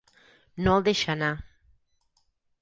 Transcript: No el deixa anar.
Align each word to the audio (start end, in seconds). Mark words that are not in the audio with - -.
No 0.67 0.73
el 0.77 0.85
deixa 0.87 1.11
anar. 1.15 1.29